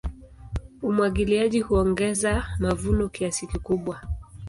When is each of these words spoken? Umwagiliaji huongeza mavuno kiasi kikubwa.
Umwagiliaji 0.83 1.59
huongeza 1.61 2.45
mavuno 2.59 3.09
kiasi 3.09 3.47
kikubwa. 3.47 4.01